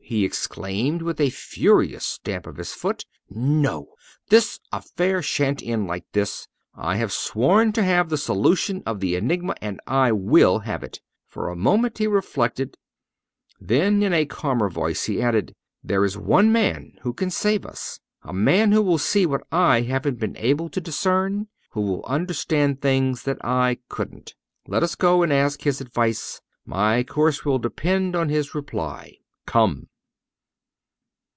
he 0.00 0.24
exclaimed, 0.26 1.00
with 1.00 1.18
a 1.20 1.30
furious 1.30 2.04
stamp 2.04 2.46
of 2.46 2.58
his 2.58 2.72
foot. 2.74 3.04
"No, 3.30 3.94
this 4.28 4.60
affair 4.70 5.22
shan't 5.22 5.62
end 5.62 5.86
like 5.88 6.04
this. 6.12 6.46
I 6.74 6.96
have 6.96 7.12
sworn 7.12 7.72
to 7.72 7.82
have 7.82 8.08
the 8.10 8.18
solution 8.18 8.82
of 8.86 9.00
the 9.00 9.16
enigma 9.16 9.54
and 9.62 9.80
I 9.86 10.12
will 10.12 10.60
have 10.60 10.84
it!" 10.84 11.00
For 11.26 11.48
a 11.48 11.56
moment 11.56 11.96
he 11.98 12.06
reflected; 12.06 12.76
then, 13.58 14.02
in 14.02 14.12
a 14.12 14.26
calmer 14.26 14.68
voice, 14.68 15.06
he 15.06 15.20
added: 15.22 15.54
"There 15.82 16.04
is 16.04 16.16
one 16.18 16.52
man 16.52 16.92
who 17.00 17.12
can 17.14 17.30
save 17.30 17.64
us, 17.64 17.98
a 18.22 18.34
man 18.34 18.70
who 18.70 18.82
will 18.82 18.98
see 18.98 19.24
what 19.24 19.44
I 19.50 19.80
haven't 19.80 20.18
been 20.20 20.36
able 20.36 20.68
to 20.68 20.80
discern, 20.80 21.48
who 21.70 21.80
will 21.80 22.04
understand 22.04 22.80
things 22.82 23.22
that 23.22 23.42
I 23.42 23.78
couldn't. 23.88 24.34
Let 24.68 24.82
us 24.82 24.94
go 24.94 25.22
and 25.22 25.32
ask 25.32 25.62
his 25.62 25.80
advice, 25.80 26.40
my 26.66 27.02
course 27.02 27.44
will 27.46 27.58
depend 27.58 28.14
on 28.14 28.28
his 28.28 28.54
reply 28.54 29.16
come!" 29.44 29.88